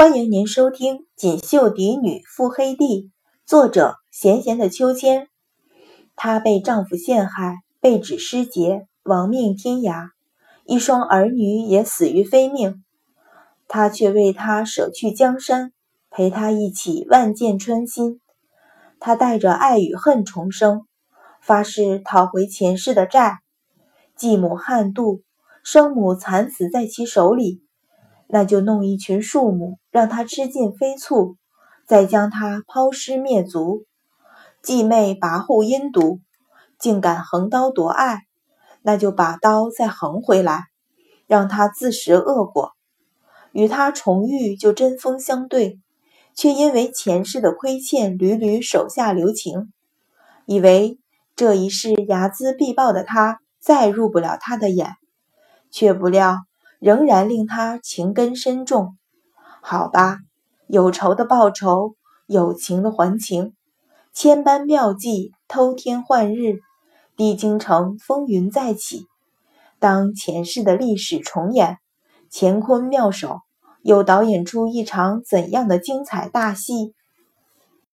[0.00, 3.02] 欢迎您收听《锦绣嫡女负黑帝》，
[3.44, 5.28] 作者闲闲的秋千。
[6.16, 10.08] 她被丈夫陷害，被指失节，亡命天涯，
[10.64, 12.82] 一双儿女也死于非命。
[13.68, 15.70] 她却为他舍去江山，
[16.08, 18.22] 陪他一起万箭穿心。
[19.00, 20.86] 她带着爱与恨重生，
[21.42, 23.40] 发誓讨回前世的债。
[24.16, 25.20] 继母悍妒，
[25.62, 27.60] 生母惨死在其手里。
[28.32, 31.36] 那就弄一群树木，让他吃尽飞醋，
[31.86, 33.84] 再将他抛尸灭族。
[34.62, 36.20] 继妹跋扈阴毒，
[36.78, 38.20] 竟敢横刀夺爱，
[38.82, 40.64] 那就把刀再横回来，
[41.26, 42.72] 让他自食恶果。
[43.52, 45.80] 与他重遇就针锋相对，
[46.34, 49.72] 却因为前世的亏欠屡屡手下留情，
[50.46, 51.00] 以为
[51.34, 54.94] 这一世睚眦必报的他再入不了他的眼，
[55.70, 56.36] 却不料。
[56.80, 58.96] 仍然令他情根深重。
[59.60, 60.18] 好吧，
[60.66, 61.94] 有仇的报仇，
[62.26, 63.52] 有情的还情，
[64.12, 66.60] 千般妙计，偷天换日，
[67.16, 69.06] 帝京城风云再起。
[69.78, 71.78] 当前世的历史重演，
[72.32, 73.40] 乾坤妙手
[73.82, 76.94] 又导演出一场怎样的精彩大戏？